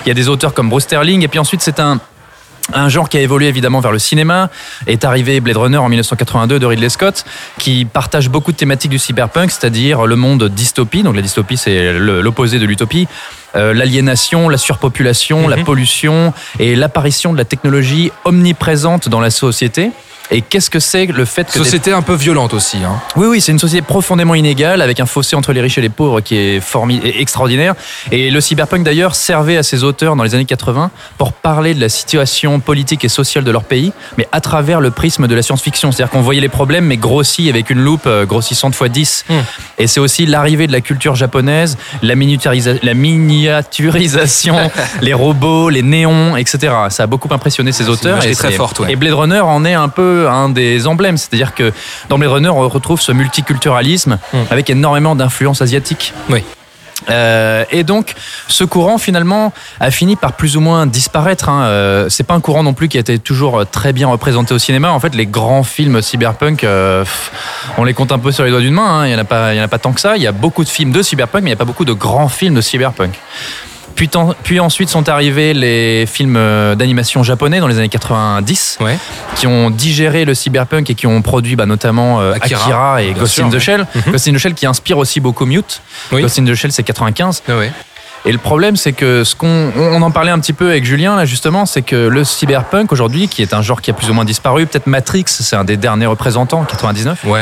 [0.05, 1.99] Il y a des auteurs comme Bruce Sterling, et puis ensuite c'est un
[2.72, 4.50] un genre qui a évolué évidemment vers le cinéma
[4.88, 7.25] est arrivé Blade Runner en 1982 de Ridley Scott
[7.60, 11.03] qui partage beaucoup de thématiques du cyberpunk c'est-à-dire le monde dystopie.
[11.03, 13.08] Donc la dystopie c'est l'opposé de l'utopie.
[13.55, 15.63] Euh, l'aliénation la surpopulation la Mhm.
[15.65, 19.91] pollution et l'apparition de la technologie omniprésente dans la société
[20.32, 22.77] et qu'est-ce que c'est le fait que des- Société un peu violente aussi.
[22.77, 23.00] Hein.
[23.15, 25.89] oui, oui, c'est une société profondément inégale, avec un fossé entre les riches et les
[25.89, 26.62] pauvres qui est
[27.20, 27.75] extraordinaire.
[28.12, 31.82] Et le cyberpunk, d'ailleurs, servait à ses auteurs dans les années 80 pour parler de
[31.82, 35.42] la situation politique et sociale de leur pays, mais à travers le prisme de la
[35.42, 35.92] science-fiction.
[35.92, 39.25] C'est-à-dire qu'on voyait les problèmes, mais grossis avec une loupe euh, grossissante fois 10.
[39.30, 39.34] Hmm.
[39.77, 44.55] Et c'est aussi l'arrivée de la culture japonaise, la, la miniaturisation,
[45.01, 46.74] les robots, les néons, etc.
[46.90, 48.14] Ça a beaucoup impressionné ces auteurs.
[48.18, 48.92] imagerie et très forte, ouais.
[48.92, 51.17] Et Blade Runner en est un peu un des emblèmes.
[51.17, 51.71] C'est-à-dire que
[52.09, 54.37] dans Blade Runner, on retrouve ce multiculturalisme Mm.
[54.51, 56.13] avec énormément d'influences asiatiques.
[56.29, 56.43] Oui.
[57.09, 58.13] Euh, et donc,
[58.47, 61.49] ce courant finalement a fini par plus ou moins disparaître.
[61.49, 61.63] Hein.
[61.63, 64.53] Euh, c'est pas un courant non plus qui a été toujours euh, très bien représenté
[64.53, 64.89] au cinéma.
[64.91, 67.03] En fait, les grands films cyberpunk, euh,
[67.77, 69.01] on les compte un peu sur les doigts d'une main.
[69.01, 69.07] hein.
[69.07, 70.15] Il y en a pas, il y en a pas tant que ça.
[70.15, 71.93] Il y a beaucoup de films de cyberpunk, mais il n'y a pas beaucoup de
[71.93, 73.13] grands films de cyberpunk.
[73.96, 78.98] Puis, ensuite sont arrivés les films euh, d'animation japonais dans les années 90 Ouais.
[79.36, 83.14] qui ont digéré le cyberpunk et qui ont produit bah, notamment euh, Akira, Akira, et
[83.14, 83.60] Ghost sûr, in the.
[83.60, 83.86] Shell.
[83.96, 84.12] Mhm.
[84.12, 85.82] Ghost in the Shell qui inspire aussi beaucoup Mute.
[86.12, 86.22] Oui.
[86.22, 87.44] Ghost in the Shell c'est 95.
[87.48, 87.72] Ah ouais.
[88.25, 91.16] Et le problème c'est que ce qu'on on en parlait un petit peu avec Julien
[91.16, 94.14] là justement, c'est que le cyberpunk aujourd'hui qui est un genre qui a plus ou
[94.14, 97.20] moins disparu, peut-être Matrix, c'est un des derniers représentants 99.
[97.25, 97.42] Ouais.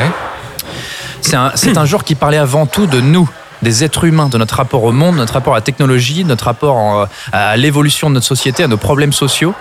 [1.20, 3.28] C'est un, c'est un genre qui parlait avant tout de nous,
[3.62, 6.76] des êtres humains, de notre rapport au monde, notre rapport à la technologie, notre rapport
[6.76, 9.54] en- à l'évolution de notre société, à nos problèmes sociaux.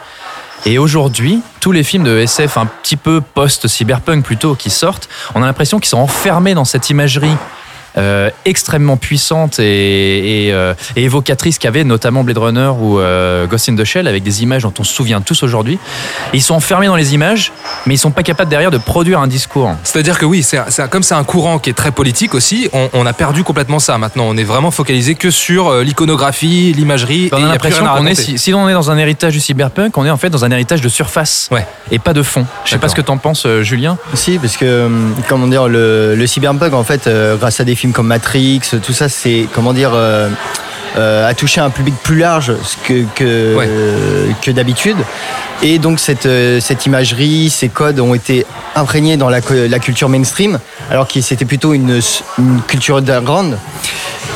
[0.65, 5.41] Et aujourd'hui, tous les films de SF un petit peu post-cyberpunk plutôt qui sortent, on
[5.41, 7.35] a l'impression qu'ils sont enfermés dans cette imagerie
[7.97, 13.69] euh, extrêmement puissante et, et, euh, et évocatrice qu'avait notamment Blade Runner ou euh, Ghost
[13.69, 15.79] in the Shell avec des images dont on se souvient tous aujourd'hui.
[16.33, 17.51] Ils sont enfermés dans les images,
[17.85, 19.75] mais ils sont pas capables derrière de produire un discours.
[19.83, 23.05] C'est-à-dire que oui, c'est comme c'est un courant qui est très politique aussi, on, on
[23.05, 23.97] a perdu complètement ça.
[23.97, 27.29] Maintenant, on est vraiment focalisé que sur euh, l'iconographie, l'imagerie.
[27.31, 29.39] On et il a l'impression qu'on est, si, si on est dans un héritage du
[29.39, 31.65] cyberpunk, on est en fait dans un héritage de surface Ouais.
[31.91, 32.45] et pas de fond.
[32.65, 33.97] Je sais pas ce que t'en penses, euh, Julien.
[34.13, 34.89] Si, parce que,
[35.27, 38.93] comment dire, le, le cyberpunk, en fait, euh, grâce à des films comme Matrix, tout
[38.93, 40.29] ça, c'est, comment dire, euh,
[40.97, 43.65] euh, a touché un public plus large que, que, Ouais.
[43.67, 44.97] euh, que d'habitude.
[45.63, 49.41] Et donc, cette, euh, cette imagerie, ces codes ont été imprégnés dans la
[49.79, 50.59] culture mainstream,
[50.91, 51.99] alors que c'était plutôt une,
[52.37, 53.57] une culture underground.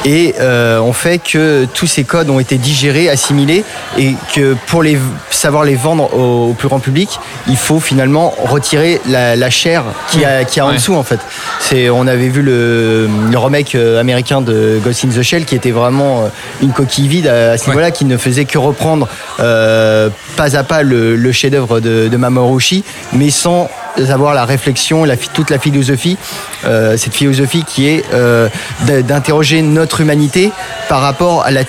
[0.06, 3.64] Et euh, on fait que tous ces codes ont été digérés, assimilés,
[3.98, 5.00] et que pour les,
[5.32, 9.84] savoir les vendre au, au plus grand public, il faut finalement retirer la, la chair
[10.12, 10.76] qui a, qui a en Ouais.
[10.76, 11.20] dessous en fait.
[11.60, 15.56] C'est, on avait vu le, le remake euh, américain de Ghost in the Shell qui
[15.56, 16.28] était vraiment euh,
[16.62, 17.70] une coquille vide à, à ce Ouais.
[17.72, 19.08] niveau-là, qui ne faisait que reprendre
[19.40, 23.70] euh, pas à pas le, chef-d'œuvre de, de Mamoru Oshii, mais sans
[24.10, 26.18] avoir la réflexion, toute la philosophie,
[26.66, 28.50] euh, cette philosophie qui est euh,
[28.88, 30.52] d'interroger notre humanité
[30.90, 31.64] par rapport à la,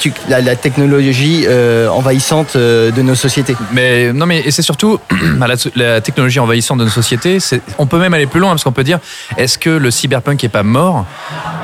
[0.57, 3.57] technologie euh, envahissante de nos sociétés.
[3.73, 4.99] Mais non, mais c'est surtout
[5.37, 7.39] bah, la, technologie envahissante de nos sociétés.
[7.79, 8.99] On peut même aller plus loin parce qu'on peut dire
[9.37, 11.07] est-ce que le cyberpunk est pas mort?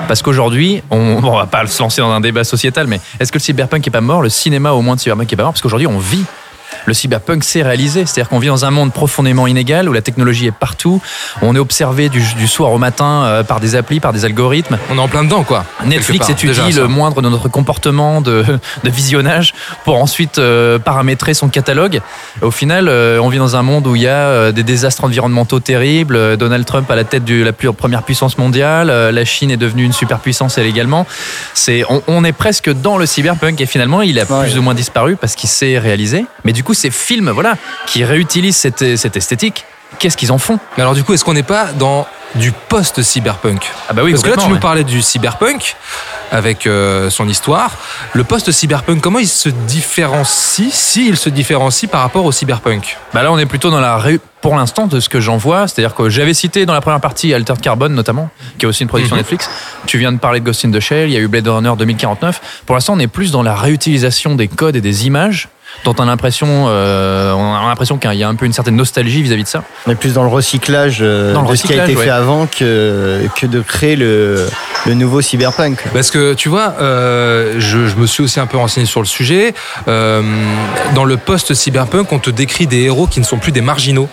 [0.09, 3.33] Parce qu'aujourd'hui, on, bon, on va pas se lancer dans un débat sociétal, mais est-ce
[3.33, 4.23] que le cyberpunk est pas mort?
[4.23, 6.25] Le cinéma au moins de cyberpunk est pas mort parce qu'aujourd'hui on vit.
[6.87, 10.47] Le cyberpunk s'est réalisé, c'est-à-dire qu'on vit dans un monde profondément inégal où la technologie
[10.47, 11.01] est partout.
[11.43, 14.79] On est observé du, du soir au matin euh, par des applis, par des algorithmes.
[14.91, 15.65] On est en plein dedans, quoi.
[15.85, 18.45] Netflix part, étudie déjà, le moindre de notre comportement de,
[18.85, 22.01] de visionnage pour ensuite euh, paramétrer son catalogue.
[22.41, 25.05] Au final, euh, on vit dans un monde où il y a euh, des désastres
[25.05, 29.13] environnementaux terribles, euh, Donald Trump à la tête de la plus, première puissance mondiale, euh,
[29.13, 31.07] la Chine est devenue une superpuissance elle également.
[31.55, 34.45] C'est, on, on est presque dans le cyberpunk et finalement il a Ouais.
[34.45, 36.25] plus ou moins disparu parce qu'il s'est réalisé.
[36.45, 39.65] Mais du coup, ces films, voilà, qui réutilisent cette, cette esthétique,
[39.99, 40.59] qu'est-ce qu'ils en font?
[40.77, 43.71] Mais alors, du coup, est-ce qu'on n'est pas dans du post-cyberpunk?
[43.89, 45.77] Ah bah oui, Parce que là, tu nous parlais du cyberpunk
[46.31, 47.73] avec euh, son histoire.
[48.15, 52.97] Le post-cyberpunk, comment il se différencie, s'il se différencie par rapport au cyberpunk?
[53.13, 54.19] Bah là, on est plutôt dans la ré...
[54.41, 57.35] pour l'instant de ce que j'en vois, c'est-à-dire que j'avais cité dans la première partie
[57.35, 59.21] Altered Carbon notamment, qui est aussi une production Mhm.
[59.21, 59.51] Netflix.
[59.87, 61.73] Tu viens de parler de Ghost in the Shell, il y a eu Blade Runner
[61.79, 62.41] 2049.
[62.65, 65.49] Pour l'instant, on est plus dans la réutilisation des codes et des images
[65.85, 68.77] dont on a l'impression, euh, on a l'impression qu'il y a un peu une certaine
[68.77, 69.65] nostalgie vis-à-vis de ça.
[69.87, 71.99] On est plus dans le recyclage euh, Dans le de ce qui a recyclage, été
[71.99, 72.05] ouais.
[72.05, 74.47] fait avant que, que de créer le,
[74.87, 75.85] le nouveau cyberpunk.
[75.93, 79.07] Parce que tu vois, euh, je, je me suis aussi un peu renseigné sur le
[79.07, 79.55] sujet.
[79.89, 80.23] Euh,
[80.95, 84.09] dans le post-cyberpunk, on te décrit des héros qui ne sont plus des marginaux,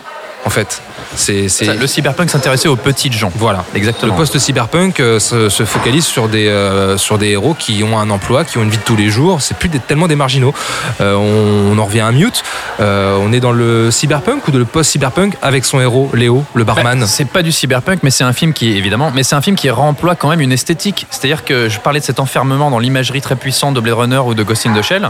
[0.45, 0.82] en fait.
[1.15, 1.48] C'est,
[1.80, 3.32] Le cyberpunk s'intéressait aux petites gens.
[3.36, 3.65] Voilà.
[3.74, 4.13] Exactement.
[4.13, 8.10] Le post-cyberpunk euh, se, se focalise sur des, euh, sur des héros qui ont un
[8.10, 9.41] emploi, qui ont une vie de tous les jours.
[9.41, 10.54] C'est plus des- tellement des marginaux.
[11.02, 12.43] Euh, on, on en revient à Mute.
[12.80, 17.00] On est dans le cyberpunk ou de le post-cyberpunk avec son héros Léo, le barman?
[17.00, 19.56] Bah, c'est pas du cyberpunk, mais c'est un film qui, évidemment, mais c'est un film
[19.56, 21.06] qui remploie quand même une esthétique.
[21.10, 24.34] C'est-à-dire que je parlais de cet enfermement dans l'imagerie très puissante de Blade Runner ou
[24.34, 25.10] de Ghost in the Shell.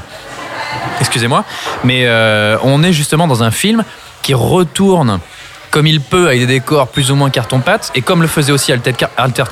[1.00, 1.44] Excusez-moi,
[1.84, 2.08] mais
[2.64, 3.84] on est justement dans un film
[4.22, 5.20] qui retourne
[5.72, 8.72] comme il peut avec des décors plus ou moins carton-pâte et comme le faisait aussi
[8.72, 9.50] Altered Car- Altered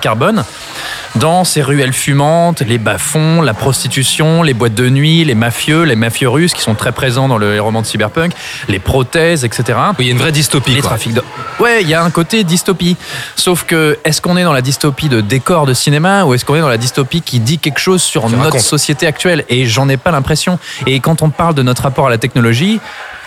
[1.15, 5.95] dans ces ruelles fumantes, les bas-fonds, la prostitution, les boîtes de nuit, les mafieux, les
[5.95, 8.31] mafieux russes qui sont très présents dans le- les romans de cyberpunk,
[8.67, 9.77] les prothèses, etc.
[9.97, 10.71] Oui, il y a une vraie dystopie.
[10.71, 10.89] Les quoi.
[10.91, 11.23] trafics de...
[11.59, 12.97] Ouais, il y a un côté dystopie.
[13.35, 16.55] Sauf que, est-ce qu'on est dans la dystopie de décor de cinéma ou est-ce qu'on
[16.55, 18.61] est dans la dystopie qui dit quelque chose sur notre raconte.
[18.61, 19.43] société actuelle?
[19.49, 20.59] Et j'en ai pas l'impression.
[20.85, 22.79] Et quand on parle de notre rapport à la technologie,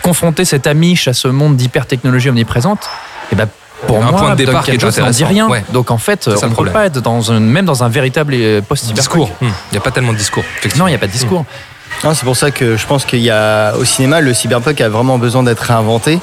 [0.03, 2.89] confronter cette amiche à ce monde d'hyper-technologie omniprésente,
[3.33, 3.49] et ben
[3.87, 5.27] pour un moi, point de départ qui n'en dit intéressant.
[5.27, 5.49] rien.
[5.49, 5.65] Ouais.
[5.73, 6.75] Donc en fait, on ne peut problème.
[6.75, 8.99] pas être dans un, même dans un véritable euh, post-cyberpunk.
[8.99, 9.31] Discours.
[9.41, 9.47] Hmm.
[9.71, 10.45] Il n'y a pas tellement de discours.
[10.59, 10.85] effectivement.
[10.85, 11.45] Non, il n'y a pas de discours.
[12.05, 14.89] Non, c'est pour ça que je pense qu'il y a au cinéma le cyberpunk a
[14.89, 16.21] vraiment besoin d'être réinventé,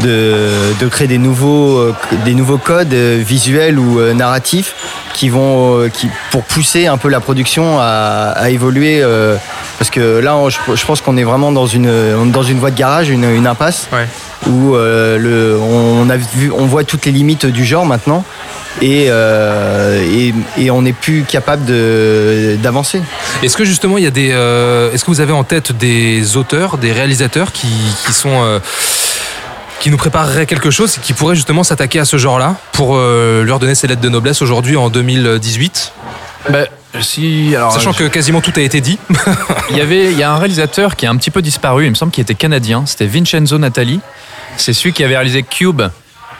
[0.00, 0.48] de,
[0.80, 4.74] de créer des nouveaux euh, des nouveaux codes euh, visuels ou narratifs
[5.12, 9.36] qui vont qui pour pousser un peu la production à, à évoluer euh,
[9.82, 11.90] parce que là on- je, je pense qu'on est vraiment dans une
[12.30, 14.06] dans une voie de garage, une, une impasse Ouais.
[14.48, 18.22] où euh, le, on a vu on voit toutes les limites du genre maintenant.
[18.80, 21.64] Et, euh, et, et on n'est plus capable
[22.62, 23.02] d'avancer.
[23.42, 26.36] Est-ce que justement il y a des, euh, est-ce que vous avez en tête des
[26.36, 27.66] auteurs, des réalisateurs qui,
[28.06, 28.60] qui sont euh,
[29.80, 33.42] qui nous prépareraient quelque chose et qui pourraient justement s'attaquer à ce genre-là pour euh,
[33.42, 35.92] leur donner ces lettres de noblesse aujourd'hui en 2018
[36.50, 36.58] Bah,
[37.00, 38.98] si, alors, Sachant que quasiment tout a été dit.
[39.70, 41.90] Il y avait, il y a un réalisateur qui a un petit peu disparu, il
[41.90, 44.00] me semble qu'il était canadien, c'était Vincenzo Natali.
[44.58, 45.82] C'est celui qui avait réalisé Cube.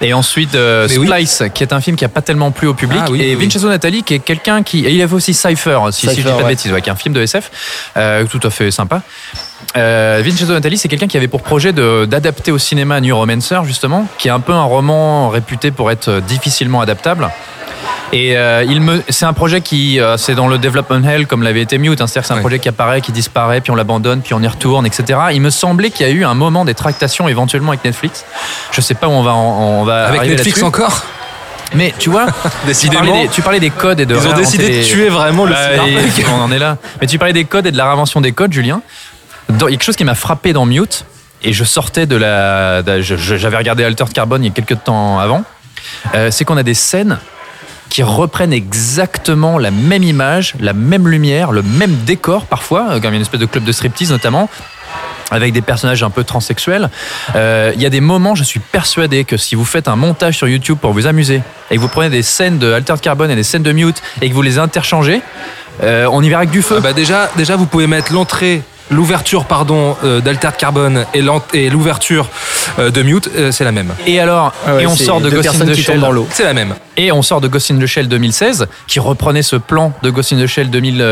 [0.03, 1.07] Et ensuite euh, oui.
[1.07, 3.01] Splice, qui est un film qui a pas tellement plu au public.
[3.07, 3.45] Ah oui, et oui.
[3.45, 4.85] Vincenzo Natali, qui est quelqu'un qui.
[4.85, 6.49] Et il avait aussi Cypher, si, si je dis Cypher, pas de ouais.
[6.49, 7.51] bêtises, ouais, qui est un film de SF,
[7.97, 9.03] euh, tout à fait sympa.
[9.77, 14.07] Euh, Vincenzo Natali, c'est quelqu'un qui avait pour projet d'adapter au cinéma New Romancer, justement,
[14.19, 17.31] qui est un peu un roman réputé pour être difficilement adaptable.
[18.15, 21.43] Et euh, il me, c'est un projet qui, euh, c'est dans le development hell comme
[21.43, 22.43] l'avait été Mute, hein, c'est-à-dire c'est un Ouais.
[22.43, 25.19] projet qui apparaît, qui disparaît, puis on l'abandonne, puis on y retourne, etc.
[25.33, 28.25] Il me semblait qu'il y a eu un moment des tractations éventuellement avec Netflix.
[28.71, 30.65] Je sais pas où on va, en- on va Avec Netflix là-dessus.
[30.65, 31.03] encore?
[31.75, 32.27] Mais tu vois,
[32.61, 33.03] tu Décidément.
[33.03, 35.47] parlais, des, tu parlais des codes et de Ils ont décidé de les- tuer vraiment
[35.47, 36.77] le Bah, et- on en est là.
[37.01, 38.83] Mais tu parlais des codes et de la réinvention des codes, Julien.
[39.49, 41.07] Dans- Il y a quelque chose qui m'a frappé dans Mute,
[41.43, 42.83] et je sortais de la.
[42.83, 45.45] de- je- je- J'avais regardé Altered Carbon il y a quelques temps avant.
[46.15, 47.19] Euh, c'est qu'on a des scènes
[47.93, 53.13] qui reprennent exactement la même image, la même lumière, le même décor parfois, euh, comme
[53.13, 54.49] une espèce de club de striptease notamment
[55.31, 56.89] avec des personnages un peu transsexuels.
[57.37, 60.39] Euh, Il y a des moments, je suis persuadé que si vous faites un montage
[60.39, 63.37] sur YouTube pour vous amuser et que vous prenez des scènes de Altered Carbon et
[63.37, 65.21] des scènes de Mute et que vous les interchangez,
[65.83, 66.77] euh, on y verra que du feu.
[66.79, 71.05] Ah bah déjà, déjà, vous pouvez mettre l'entrée l'ouverture pardon euh, d'Altered Carbon
[71.55, 72.29] et l'ouverture
[72.79, 73.93] euh, de Mute, euh, c'est la même.
[74.07, 76.27] Et alors, Ah ouais, et on sort de Ghost in the Shell dans l'eau.
[76.31, 76.75] C'est la même.
[76.97, 80.33] Et on sort de Ghost in the Shell 2016, qui reprenait ce plan de Ghost
[80.33, 81.05] in the Shell 2000, euh,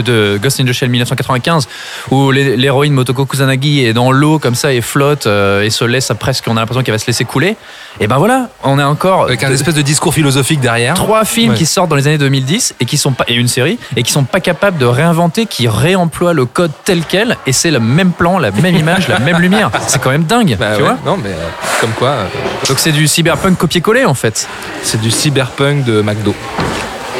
[0.00, 1.66] euh, de Ghost in the Shell 1995,
[2.10, 5.84] où l'hé- l'héroïne Motoko Kusanagi est dans l'eau comme ça et flotte euh, et se
[5.84, 7.56] laisse à presque, on a l'impression qu'elle va se laisser couler.
[8.00, 10.94] Et ben voilà, on est encore Avec un de- espèce de discours philosophique derrière.
[10.94, 11.56] trois films Ouais.
[11.56, 14.12] qui sortent dans les années 2010 et qui sont pas et une série et qui
[14.12, 18.12] sont pas capables de réinventer, qui réemploient le code tel quel et c'est le même
[18.12, 19.70] plan, la même image, la même lumière.
[19.86, 20.98] C'est quand même dingue, Bah tu ouais, vois.
[21.04, 21.48] non mais euh,
[21.80, 22.26] comme quoi, euh,
[22.68, 24.48] Donc c'est du cyberpunk copier-coller en fait.
[24.82, 26.34] c'est du cyberpunk de McDo.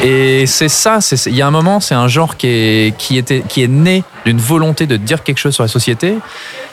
[0.05, 3.45] Et c'est ça, il y a un moment, c'est un genre qui est, qui, était,
[3.49, 6.17] qui est né d'une volonté de dire quelque chose sur la société.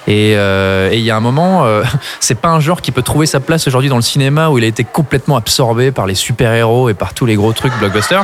[0.07, 1.83] Et euh, il y a un moment, euh,
[2.19, 4.63] c'est pas un genre qui peut trouver sa place aujourd'hui dans le cinéma où il
[4.63, 8.23] a été complètement absorbé par les super-héros et par tous les gros trucs blockbusters.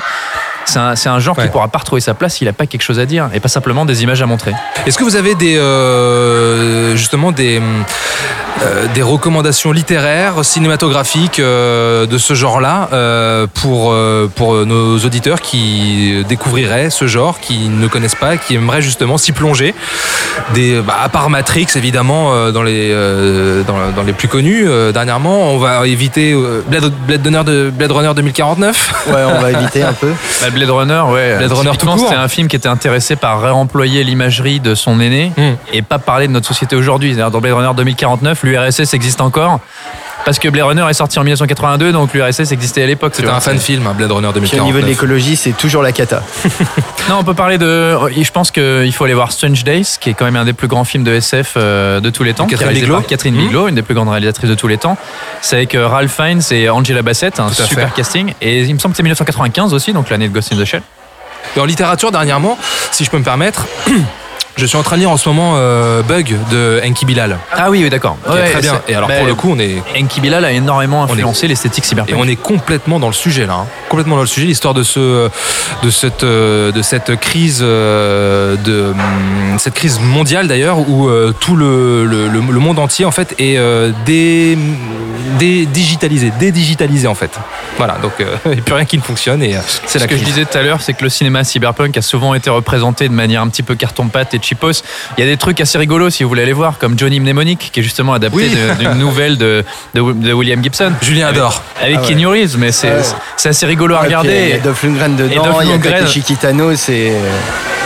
[0.65, 1.45] C'est un, c'est un genre Ouais.
[1.45, 3.47] qui pourra pas retrouver sa place s'il a pas quelque chose à dire et pas
[3.49, 4.53] simplement des images à montrer.
[4.85, 7.61] Est-ce que vous avez des euh, justement des
[8.63, 15.41] euh, des recommandations littéraires, cinématographiques euh, de ce genre-là euh, pour euh, pour nos auditeurs
[15.41, 19.73] qui découvriraient ce genre, qui ne connaissent pas, qui aimeraient justement s'y plonger.
[20.53, 24.65] Des bah, à part Matrix évidemment euh, dans les euh, dans, dans les plus connus
[24.67, 28.93] euh, dernièrement, on va éviter euh, Blade, Blade Runner de Blade Runner 2049.
[29.07, 30.11] Ouais, on va éviter un peu.
[30.41, 31.37] Bah, Blade Runner, ouais.
[31.37, 31.87] Blade Runner tout.
[31.97, 35.55] C'était un film qui était intéressé par réemployer l'imagerie de son aîné Hmm.
[35.73, 37.09] et pas parler de notre société aujourd'hui.
[37.13, 39.59] C'est-à-dire, Dans Blade Runner 2049, l'URSS existe encore.
[40.23, 43.13] Parce que Blade Runner est sorti en 1982, donc l'URSS existait à l'époque.
[43.15, 44.63] C'était un fan film, Blade Runner Puis 2049.
[44.63, 46.23] au niveau de l'écologie, c'est toujours la cata.
[47.07, 47.95] Non, on peut parler de.
[48.19, 50.67] Je pense qu'il faut aller voir Strange Days, qui est quand même un des plus
[50.67, 52.45] grands films de SF euh, de tous les temps.
[52.47, 52.97] Catherine réalisé Bigelow.
[52.97, 53.35] par Catherine.
[53.35, 54.97] Bigelow, une des plus grandes réalisatrices de tous les temps.
[55.41, 58.33] C'est avec euh, Ralph Fiennes et Angela Bassett, un super casting.
[58.41, 60.81] Et il me semble que c'est 1995 aussi, donc l'année de Ghost in the Shell.
[61.55, 62.57] Et en littérature, dernièrement,
[62.91, 63.67] si je peux me permettre,
[64.57, 67.37] je suis en train de lire en ce moment euh, Bug de Enki Bilal.
[67.51, 68.17] Ah oui, oui, d'accord.
[68.23, 68.81] qui est Ouais, très bien.
[68.85, 71.47] c'est- Et alors, bah, pour le coup, on est, Enki Bilal a énormément est- influencé
[71.47, 72.15] l'esthétique et cyberpunk.
[72.17, 73.53] on est complètement dans le sujet là.
[73.61, 73.65] hein.
[73.89, 75.29] Complètement dans le sujet, l'histoire de ce,
[75.83, 81.33] de cette, euh, de cette crise, euh, de hum, cette crise mondiale d'ailleurs, où euh,
[81.39, 84.57] tout le, le, le- le monde entier en fait est euh, dé,
[85.37, 87.31] dé- digitalisé, dédigitalisé en fait.
[87.77, 90.03] Voilà, donc euh, il n'y a plus rien qui ne fonctionne et euh, c'est Ce
[90.03, 90.33] la que je crise.
[90.33, 93.41] disais tout à l'heure, c'est que le cinéma cyberpunk a souvent été représenté de manière
[93.41, 96.43] un petit peu carton-pâte et Il y a des trucs assez rigolos si vous voulez
[96.43, 98.57] aller voir, comme Johnny Mnemonic, qui est justement adapté Oui.
[98.79, 100.91] d'une nouvelle de, de, de William Gibson.
[101.01, 101.61] Julien adore.
[101.81, 102.07] Avec Ah ouais.
[102.07, 103.01] Keanu Reeves, mais c'est Ouais.
[103.37, 104.53] c'est assez rigolo à Ouais, puis Il y regarder.
[104.53, 105.77] a Dolph Lundgren dedans, il y a.
[105.79, 107.11] Takeshi Kitano, c'est.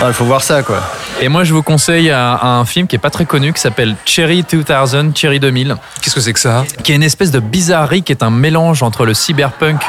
[0.05, 0.81] Il faut voir ça, quoi.
[1.21, 3.95] Et moi, je vous conseille un, un film qui est pas très connu, qui s'appelle
[4.05, 5.75] Cherry 2000, Cherry 2000.
[6.01, 8.81] Qu'est-ce que c'est que ça qui est une espèce de bizarrerie qui est un mélange
[8.83, 9.81] entre le cyberpunk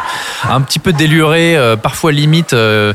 [0.50, 2.92] un petit peu déluré, euh, parfois limite euh,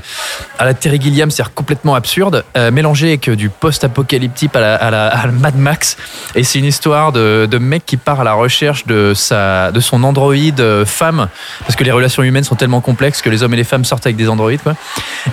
[0.59, 4.91] à la Terry Gilliam, c'est-à-dire complètement absurde, euh, mélangé avec du post-apocalyptique à la, à,
[4.91, 5.97] la, à la Mad Max.
[6.35, 9.79] Et c'est une histoire de, de mec qui part à la recherche de, sa, de
[9.79, 11.29] son androïde euh, femme,
[11.61, 14.05] parce que les relations humaines sont tellement complexes que les hommes et les femmes sortent
[14.05, 14.61] avec des androïdes.
[14.61, 14.75] Quoi.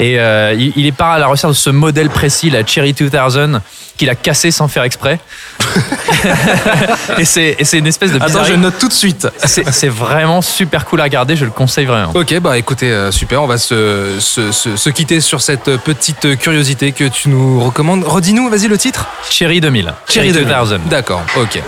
[0.01, 2.95] Et euh, il, il est part à la recherche de ce modèle précis, la Cherry
[2.95, 3.61] 2000,
[3.99, 5.21] qu'il a cassé sans faire exprès.
[7.19, 9.29] et c'est et c'est une espèce de Attends, je note tout de suite.
[9.45, 12.13] C'est c'est vraiment super cool à regarder, je le conseille vraiment.
[12.15, 16.39] Ok, bah écoutez, euh, super, on va se, se, se- se quitter sur cette petite
[16.39, 18.05] curiosité que tu nous recommandes.
[18.23, 19.93] Redis-nous, vas-y le titre Cherry 2000.
[20.09, 20.79] Cherry 2000.
[20.89, 21.61] D'accord, ok.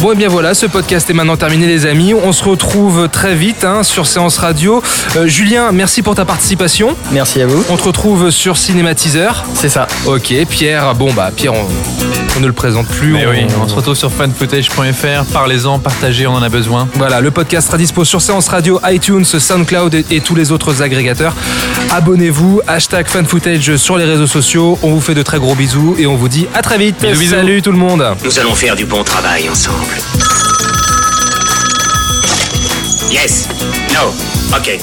[0.00, 2.14] Bon et bien voilà, ce podcast est maintenant terminé les amis.
[2.14, 4.82] On se retrouve très vite hein, sur Séance Radio.
[5.16, 6.96] Euh, Julien, merci pour ta participation.
[7.12, 7.62] Merci à vous.
[7.68, 9.44] On te retrouve sur Cinématiseur.
[9.52, 9.86] C'est ça.
[10.06, 11.66] Ok, Pierre, bon bah Pierre, on,
[12.38, 13.12] on ne le présente plus.
[13.12, 16.88] Mais oui, on se retrouve sur fanfootage.fr, parlez-en, partagez, on en a besoin.
[16.94, 20.80] Voilà, le podcast sera dispo sur Séance Radio, iTunes, SoundCloud et, et tous les autres
[20.80, 21.34] agrégateurs.
[21.90, 24.78] Abonnez-vous, hashtag fanfootage sur les réseaux sociaux.
[24.82, 27.04] On vous fait de très gros bisous et on vous dit à très vite.
[27.28, 28.02] Salut tout le monde.
[28.24, 29.89] Nous allons faire du bon travail ensemble.
[33.10, 33.48] Yes.
[33.92, 34.12] No.
[34.56, 34.78] Ok.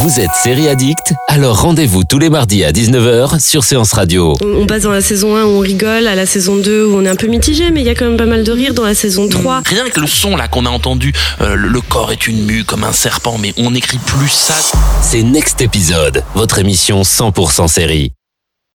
[0.00, 1.12] Vous êtes série addict?
[1.28, 4.34] Alors rendez-vous tous les mardis à 19h sur Séance Radio.
[4.42, 6.96] On on passe dans la saison 1 où on rigole, à la saison 2 où
[6.96, 8.72] on est un peu mitigé, mais il y a quand même pas mal de rire
[8.72, 9.62] dans la saison 3.
[9.66, 12.84] Rien que le son là qu'on a entendu, euh, le, corps est une mue comme
[12.84, 14.54] un serpent, mais on n'écrit plus ça.
[15.02, 18.12] C'est Next Épisode, votre émission 100% série.